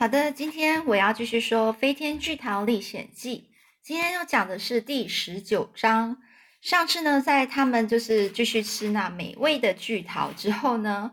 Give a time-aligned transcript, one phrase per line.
[0.00, 3.50] 好的，今天我要继续说《飞天巨桃历险记》。
[3.82, 6.16] 今天要讲的是第十九章。
[6.62, 11.12] 上次呢，在他们就是继续吃那美味的巨桃之后呢，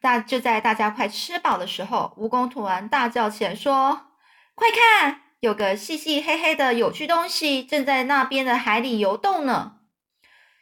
[0.00, 4.12] 大就在大家快吃饱的时候，蜈蚣突然大叫起来说
[4.54, 9.80] ：“快看，有个细细黑黑的有趣东西正在那边的海里游动呢！”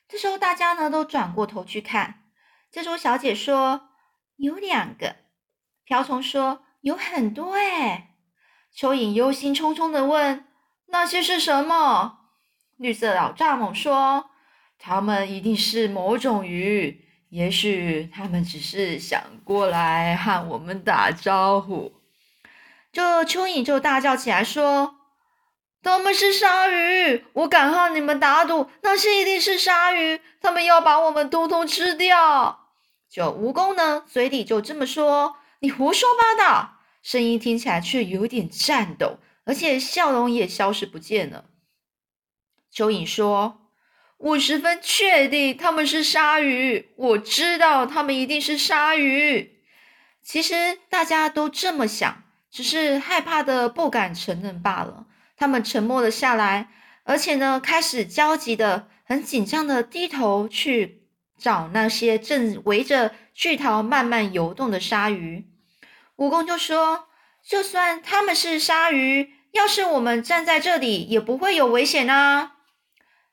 [0.08, 2.22] 这时候大家呢都转过头去看。
[2.72, 3.90] 蜘蛛小姐说
[4.36, 5.16] ：“有两个。”
[5.84, 6.62] 瓢虫说。
[6.86, 8.10] 有很多哎，
[8.72, 10.44] 蚯蚓忧心忡忡的问
[10.86, 12.18] ：“那些是什么？”
[12.78, 14.30] 绿色老蚱蜢说
[14.78, 21.92] ：“它们一定是某种鱼，也许它们只是想过来和我们打招呼。”
[22.94, 24.94] 这蚯蚓就大叫起来说
[25.82, 27.24] ：“它们是鲨鱼！
[27.32, 32.68] 我敢和你们打赌，那些一定是鲨鱼，它们要把我们通通吃掉。”
[33.10, 36.74] 就蜈蚣呢，嘴里就这么说：“你胡说八道！”
[37.06, 41.44] 声音听起来却有点颤抖，而且笑容也消失不见了。
[42.74, 43.70] 蚯蚓说
[44.18, 49.60] ：“我十分确定他们是鲨鱼，我知道他们一定是鲨鱼。”
[50.20, 55.06] 其实大家都这么想，只是害怕的不敢承认罢了。
[55.36, 56.70] 他们沉默了下来，
[57.04, 61.06] 而且呢，开始焦急的、很紧张的低头去
[61.38, 65.46] 找那些正围着巨桃慢慢游动的鲨鱼。
[66.16, 67.08] 蜈蚣就说
[67.46, 72.54] ：“就算他们是鲨鱼，要是我们站在这里，也不会有危险啊。”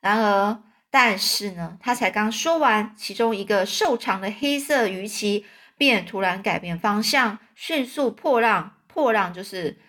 [0.01, 5.45] 然而，但是呢，他才刚说完，其中一个瘦长的黑色鱼鳍
[5.77, 8.75] 便突然改变方向，迅速破浪。
[8.87, 9.79] 破浪就是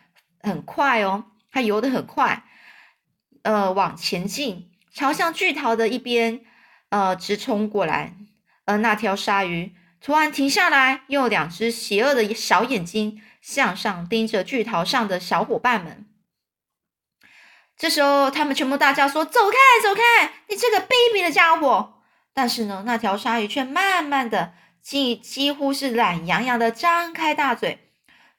[0.40, 2.44] 很快哦，它游得很快，
[3.42, 6.40] 呃，往前进，朝向巨桃的一边，
[6.90, 8.14] 呃，直冲过来。
[8.64, 9.74] 而那条鲨鱼。
[10.04, 16.06] 突然停下来，用两只邪恶的小眼睛向上盯着巨桃上的小伙伴们。
[17.74, 20.34] 这时候，他们全部大叫说：“走开，走开！
[20.50, 22.02] 你这个卑鄙的家伙！”
[22.34, 27.90] 但是呢，那条鲨鱼却慢慢的，几几乎是懒洋洋的张开大嘴，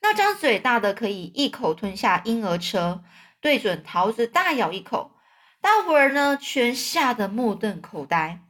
[0.01, 3.03] 那张嘴大的可以一口吞下婴儿车，
[3.41, 5.15] 对准桃子大咬一口。
[5.59, 8.44] 大伙儿呢，全吓得目瞪口呆。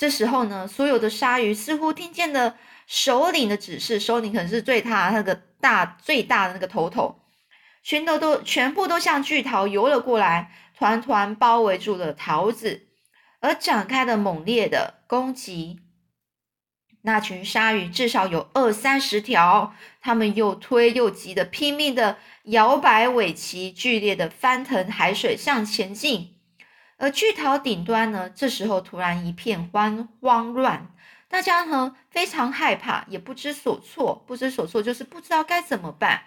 [0.00, 2.56] 这时候呢，所有的鲨鱼似乎听见了
[2.86, 7.20] 首领的指示，首领可能是最大那个大最大的那个头头，
[7.82, 12.88] 全都都全部都向巨桃游了过来，团团包围住了桃子，
[13.40, 15.80] 而展开了猛烈的攻击。
[17.02, 26.39] 那群鲨鱼至少有二三十条，它们又推又挤的，拼命的摇摆尾鳍，剧烈的翻腾海水向前进。
[27.00, 30.88] 而巨桃顶端呢，这时候突然一片慌慌乱，
[31.28, 34.22] 大家呢非常害怕，也不知所措。
[34.26, 36.24] 不知所措就是不知道该怎么办。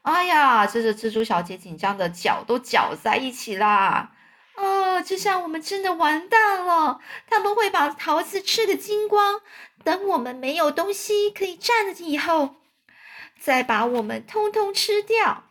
[0.00, 4.12] 哎呀，这个蜘蛛小姐紧张的脚都绞在一起啦！
[4.54, 9.42] 哦，这下我们真的完蛋了，他们会把桃子吃个精光，
[9.84, 12.54] 等我们没有东西可以站了以后，
[13.38, 15.44] 再把我们通通吃掉。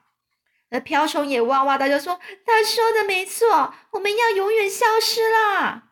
[0.76, 5.84] 而瓢虫也哇哇大叫说：“他说的没错，我们要永远消失啦！”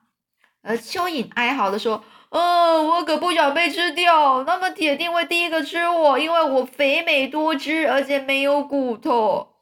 [0.62, 9.54] 而蚯蚓哀嚎的说：“哦，我可不想被吃掉，那么铁定会第一个吃我，因为我肥美多汁，而且没有骨头。”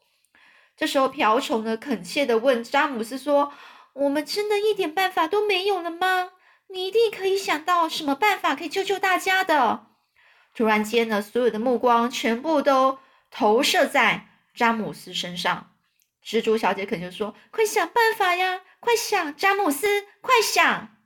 [0.76, 3.52] 这时候，瓢虫呢恳切的问詹姆斯说
[3.94, 6.30] ：“我们真的一点办法都没有了吗？
[6.68, 9.86] 你一定可以想到什么办法可以救救大家的。”
[10.56, 12.98] 突然间呢，所有的目光全部都
[13.30, 14.31] 投射在。
[14.54, 15.72] 詹姆斯身上，
[16.24, 19.86] 蜘蛛小姐肯定说：“快想办法呀，快想，詹姆斯，
[20.20, 20.96] 快想！”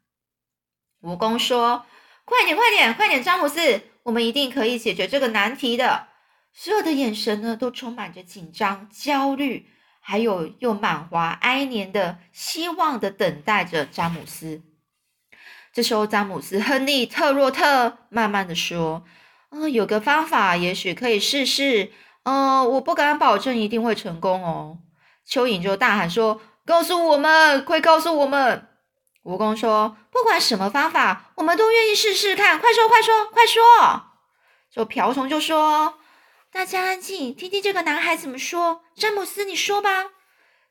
[1.02, 1.86] 蜈蚣说
[2.24, 6.08] ：“快点，快点，快点，詹姆斯，我们一定可以解决这个难题的。”
[6.52, 9.70] 所有的眼神呢，都充满着紧张、焦虑，
[10.00, 14.62] 还有又满怀哀怜的希望的等待着詹姆斯。
[15.72, 19.04] 这时候，詹姆斯·亨利·特洛特慢慢的说
[19.50, 21.92] ：“嗯，有个方法，也许可以试试。”
[22.26, 24.78] 嗯，我不敢保证一定会成功哦。
[25.28, 28.68] 蚯蚓就大喊说：“告诉我们，快告诉我们！”
[29.22, 32.58] 蜈蚣说：“不管什么方法，我们都愿意试试看。
[32.58, 33.62] 快说，快说，快说！”
[34.74, 36.00] 就瓢虫就说
[36.50, 40.06] ：“大家安静，听听这个男孩怎么说。”詹姆斯，你说吧。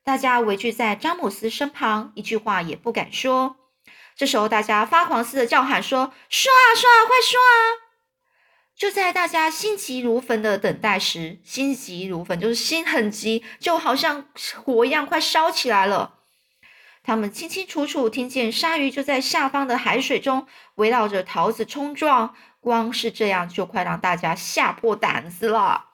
[0.04, 3.56] 大家围聚在詹姆斯身旁，一句话也不敢说。
[4.18, 7.56] 这时候，大家发狂似的叫喊说：“说啊，说啊，快说啊！”
[8.78, 14.26] 就在大家心急如焚的等待时，心急如焚就是心很急，就好像
[14.64, 16.16] 火一样快烧起来了。
[17.02, 25.86] 他们清清楚楚听见鲨鱼就在下方的海水中围绕着桃子冲撞，光是这样就快让大家吓破胆子了。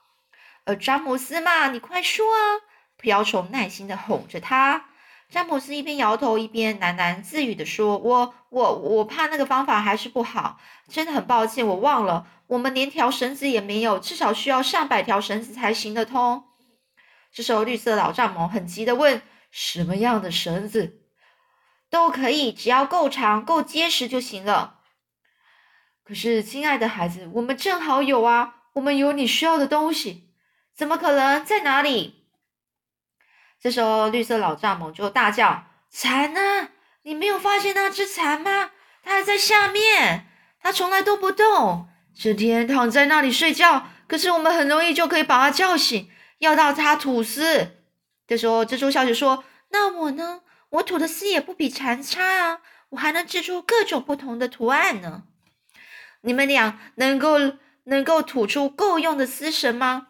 [0.64, 2.66] 而詹姆斯嘛，你快说啊！
[2.96, 4.86] 瓢虫耐心的哄着他。
[5.28, 10.58] 詹姆斯一边摇头，一边喃喃自语的说：“我、我、我怕那个方法还是不好，
[10.88, 16.44] 真的很抱歉，我忘了，我们连条绳子也没有，至少需要上百条绳子才行得通。”
[17.32, 21.00] 这时候，绿色老蚱蜢很急的问：“什么样的绳子
[21.88, 24.80] 都可以，只要够长、够结实就行了。”
[26.04, 30.34] 可是，亲爱的孩子，我们正好有啊，我们有你需要的东西，
[30.76, 31.42] 怎么可能？
[31.42, 32.26] 在哪里？
[33.58, 36.68] 这时候，绿色老蚱蜢就大叫：“蚕呢？
[37.04, 38.72] 你没有发现那只蚕吗？
[39.02, 40.26] 它还在下面，
[40.60, 43.88] 它从来都不动，整天躺在那里睡觉。
[44.06, 47.78] 可是我们很容易就可以把它叫醒，要到它吐丝。”
[48.26, 50.42] 这时候，蜘蛛小姐说：“那我呢？
[50.70, 52.60] 我吐的丝也不比蚕差啊，
[52.90, 55.24] 我还能织出各种不同的图案呢。
[56.22, 57.38] 你们俩能够
[57.84, 60.08] 能够吐出够用的丝绳吗？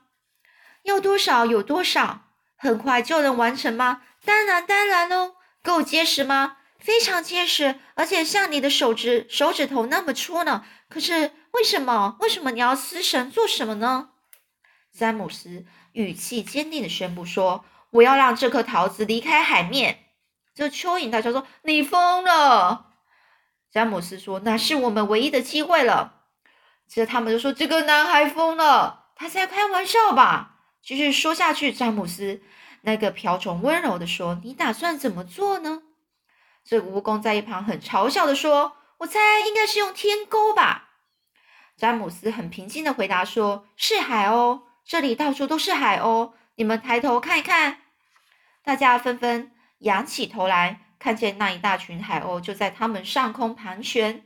[0.83, 4.03] 要多少有多少。”很快就能完成吗？
[4.25, 5.35] 当然，当然喽。
[5.65, 6.59] 够结实吗？
[6.79, 10.65] 非常结实，而且像你的手指手指头那么粗呢。
[10.89, 12.17] 可是为什么？
[12.21, 14.11] 为什么你要撕绳做什么呢？
[14.93, 20.07] 詹姆斯语气坚定的宣布说：“我要让这颗桃子离开海面。”
[20.55, 22.91] 这蚯蚓大叫说：“你疯了！”
[23.73, 26.25] 詹姆斯说：“那是我们唯一的机会了。”
[26.87, 32.43] 接着他们就说：“这个男孩疯了，他在开玩笑吧？”继续说下去，詹姆斯。
[32.83, 35.83] 那个瓢虫温柔的说：“你打算怎么做呢？”
[36.65, 40.91] 这蜈蚣在一旁很嘲笑的说：“我猜应该是用天钩吧。”
[41.77, 47.79] 詹姆斯很平静的回答说：“是海鸥，这里到处都是海鸥，你们抬头看一看。”
[48.63, 54.25] 大家纷纷仰起头来，看见那一大群海鸥就在他们上空盘旋。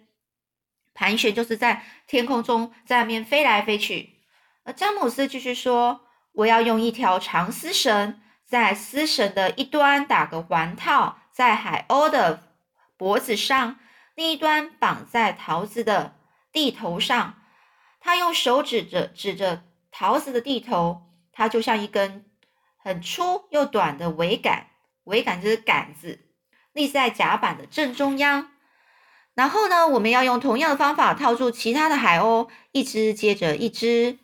[0.92, 4.20] 盘旋就是在天空中在那边飞来飞去。
[4.64, 6.02] 而詹姆斯继续说
[6.32, 12.54] ：“我要用一条长丝绳。”在丝绳的一端打个环套，在海鸥的
[12.96, 13.80] 脖子上，
[14.14, 16.15] 另一端绑在桃子的
[16.56, 17.34] 地头上。
[18.00, 22.24] 他用手指着指着桃子的地头，它就像一根
[22.78, 24.68] 很粗又短的桅杆，
[25.04, 26.20] 桅杆就是杆子，
[26.72, 28.52] 立在甲板的正中央。
[29.34, 34.18] 然后呢，我们要用同样的方法套住其他的海鸥，一只接着一只。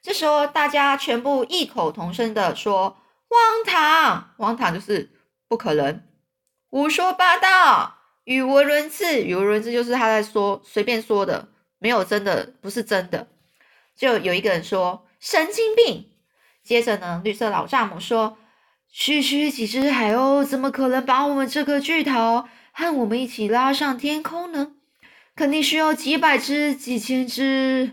[0.00, 2.96] 这时候，大家全部异口同声的说。
[3.26, 5.10] 荒唐，荒唐就是
[5.48, 6.04] 不可能，
[6.68, 11.48] 胡说八道，语无伦次，语无伦次就是他在说随便说的，
[11.84, 13.28] 没有真的，不是真的。
[13.94, 16.08] 就有一个人说神经病。
[16.62, 18.38] 接着呢，绿色老蚱蜢说：
[18.90, 24.72] 区区几只海鸥，怎么可能把我们这个巨头和我们一起拉上天空呢？
[25.36, 27.92] 肯定需要几百只、几千只。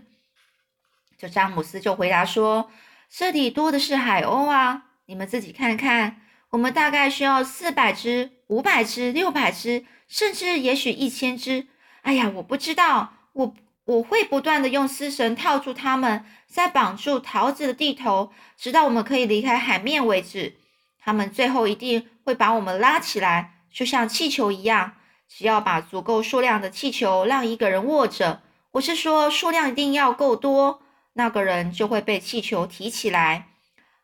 [1.18, 2.70] 就詹姆斯就回答说：
[3.10, 4.84] 这里多的是海鸥啊。
[5.04, 11.66] 你们自己看看，我们大概需要四百只、五百只、六百只，甚至也许一千只。
[12.00, 13.54] 哎呀，我不知道，我
[13.84, 20.56] 我会不断的用丝绳套住它们，再绑住桃子的地头，直到我们可以离开海面为止。
[20.98, 24.94] 它们最后一定会把我们拉起来，就像气球一样。
[25.28, 28.42] 只要把足够数量的气球让一个人握着，
[28.72, 30.82] 我是说数量一定要够多，
[31.14, 33.48] 那个人就会被气球提起来，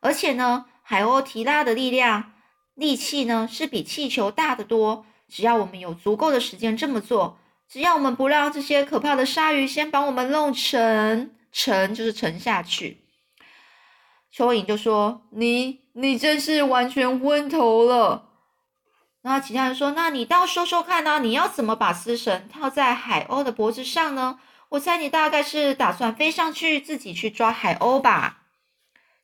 [0.00, 0.66] 而且呢。
[0.90, 2.32] 海鸥提拉的力量、
[2.72, 5.04] 力气呢，是比气球大得多。
[5.28, 13.04] 只要我们有足够的时间这么做，只要我们不让这些可怕的鲨鱼先把我们弄沉，沉就是沉下去。
[14.34, 18.30] 蚯蚓就说：“你，你真是完全昏头了。”
[19.22, 21.18] 然后其他人说：“那你倒说说看呢？
[21.20, 24.38] 你要怎么把丝绳套在海鸥的脖子上呢？
[24.70, 28.44] 我猜你大概是打算飞上去自己去抓海鸥吧？”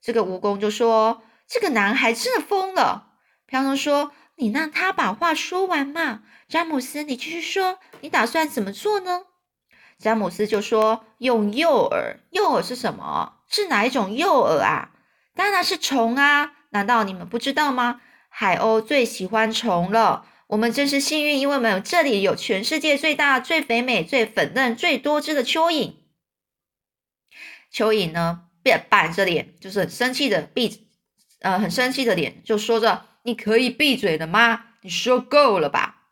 [0.02, 1.22] 这个蜈蚣就说。
[1.46, 3.10] 这个男孩真的疯了。
[3.44, 9.22] 瓢虫说：“你让他把话说完嘛。”詹姆斯，你继续说，你打算怎么做呢？
[9.98, 12.18] 詹姆斯就说：“用诱饵。
[12.30, 13.40] 诱饵是什么？
[13.48, 14.90] 是哪一种诱饵啊？
[15.34, 16.52] 当然是虫啊！
[16.70, 18.00] 难道你们不知道吗？
[18.28, 20.26] 海鸥最喜欢虫了。
[20.48, 25.94] 我们真是幸运，因为我们这里有全世界最大、最肥美、最粉嫩、最多汁的蚯蚓。
[27.72, 30.88] 蚯蚓呢，便板着脸，就是很生气的闭。”
[31.40, 34.66] 呃，很生气的脸，就说着：“你可以闭嘴了吗？
[34.80, 36.02] 你说够了吧？”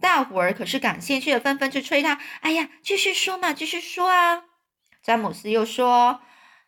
[0.00, 4.44] 大伙儿可是感兴趣的，纷纷去催他：“哎呀，继续说嘛，继续说啊！”
[5.02, 6.20] 詹姆斯又说：“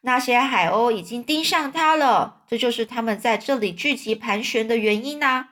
[0.02, 5.48] 那些海鸥已经盯上他了，这就是他们在这里聚集盘旋的原因呐。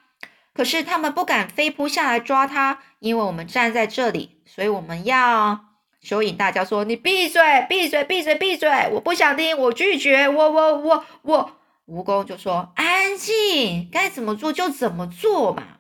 [0.55, 5.65] 可是他们不敢飞扑下来抓他，因为我们站在这里，所以我们要……
[6.05, 8.69] 蚯蚓大叫说：“你闭嘴，闭嘴，闭嘴，闭嘴！
[8.93, 15.79] 我不想听，我拒绝，我，我，我，我。”蜈蚣就说：“安静，该怎么做就怎么做嘛。”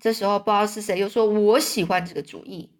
[0.00, 2.72] 这时候不知道是谁又说：“我喜欢这个主意。”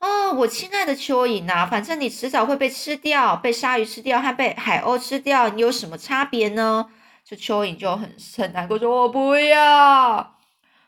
[0.00, 6.90] 哦，我亲爱的蚯蚓呐，反正你迟早会被吃掉，被鲨鱼吃掉和被海鸥吃掉，你有什么差别呢？
[7.24, 10.38] 这蚯蚓就很很难过，说：“我不要。”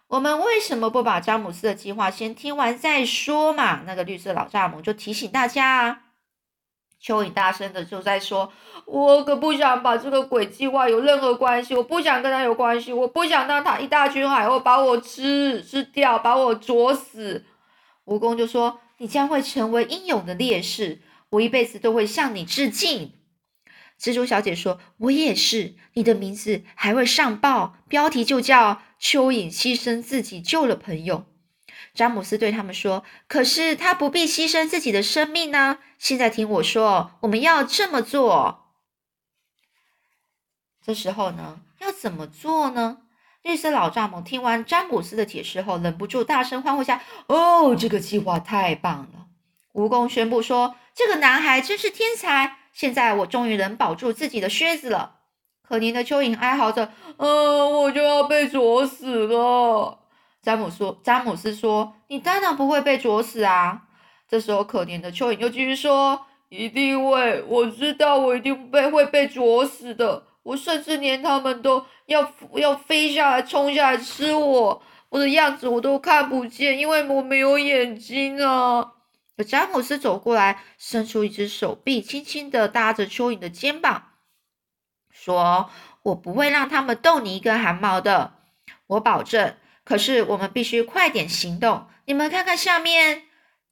[0.09, 3.83] 我们为什么不把詹姆斯的计划先听完再说嘛？
[3.87, 6.03] 那个绿色老蚱蜢就提醒大家啊。
[7.03, 8.53] 蚯蚓大声的就在说
[8.87, 17.45] ：“我可不想把这个鬼计划有任何关系，我不想跟他有关系，我不想让他一大群海鸥把我吃吃掉，把我啄死。”
[18.07, 21.01] 蜈蚣就说：“你将会成为英勇的烈士，
[21.31, 23.13] 我一辈子都会向你致敬。”
[24.01, 31.27] 蜘蛛小姐说：“我也是，你的名字还会上报，标题就叫。”蚯蚓牺牲自己救了朋友，
[31.97, 35.79] 詹姆斯对他们说：“可是他不必牺牲自己的生命呢。
[35.99, 38.67] 现在听我说，我们要这么做。
[40.85, 42.99] 这时候呢，要怎么做呢？”
[43.43, 49.27] 绿色老蚱蜢听完詹姆斯的解释后，忍不住大声欢呼下：“哦，这个计划太棒了！”
[49.73, 52.59] 蜈蚣宣布说：“这个男孩真是天才！
[52.73, 55.15] 现在我终于能保住自己的靴子了。”
[55.67, 60.01] 可怜的蚯蚓哀嚎着：“嗯，我就要被啄死了。”
[60.47, 63.83] 詹姆说：“詹姆斯说，你当然不会被啄死啊。”
[64.31, 70.23] 这时候，可怜的蚯蚓又继续说：“一定会，我知道我一定被会被啄死的。
[70.45, 78.93] 我甚至连他们都要要飞下来、冲下来吃我，我的样子我都看不见，因为我没有眼睛啊。”
[79.45, 84.11] 詹姆斯走过来，伸出一只手臂，轻轻的搭着蚯蚓的肩膀。
[85.11, 85.71] 说
[86.05, 88.35] ：“我不会让他们动你一根汗毛的，
[88.87, 89.57] 我保证。
[89.87, 91.87] 可是我们必须快点行动。
[92.07, 93.23] 你们看看下面，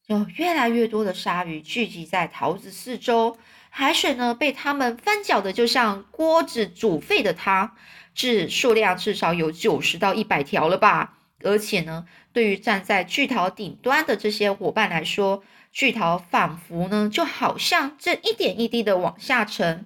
[0.06, 3.36] 有越来越多的鲨鱼聚集在桃子四周，
[3.68, 7.72] 海水呢被它们翻搅的就像锅子煮沸的汤，
[8.14, 11.14] 至数量至少有九十到一百条了吧。
[11.42, 15.42] 而且呢，对于站在巨桃顶端的这些伙伴来说，
[15.72, 19.84] 巨桃仿佛呢就好像正一点一滴的往下沉。”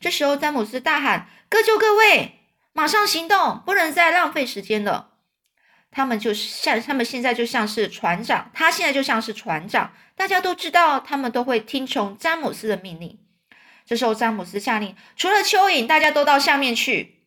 [0.00, 2.40] 这时候，詹姆斯大喊：“各就各位，
[2.72, 5.10] 马上行动，不能再浪费时间了。”
[5.92, 9.92] 他们就像他们现在就像是船长，他现在就像是船长。
[10.16, 13.18] 大家都知道，他们都会听从詹姆斯的命令。
[13.84, 17.26] 这时候，詹姆斯下令：“除了蚯蚓，大家都到下面去。”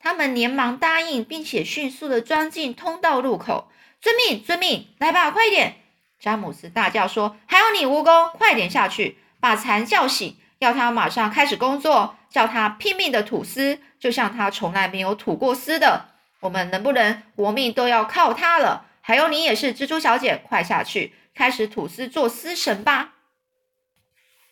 [0.00, 3.70] 他们连忙答应，并且迅速的钻进通道入口。
[4.00, 5.76] 遵命，遵命，来吧，快点！
[6.18, 16.06] 詹姆斯大叫说：“还有你，蜈蚣，快点下去，把蚕叫醒。”要它马上开始工作，叫它拼命的吐丝，就像他从来没有吐过丝的。
[16.46, 18.86] 我们能不能活命都要靠它了。
[19.00, 23.14] 还有你也是蜘蛛小姐，快下去开始吐丝做丝绳吧。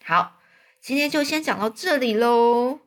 [0.05, 0.41] 好，
[0.81, 2.81] 今天就先讲到这里喽。